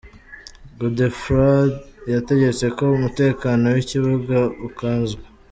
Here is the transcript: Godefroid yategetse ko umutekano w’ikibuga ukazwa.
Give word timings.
Godefroid 0.79 1.71
yategetse 2.13 2.65
ko 2.77 2.83
umutekano 2.97 3.65
w’ikibuga 3.75 4.37
ukazwa. 4.67 5.25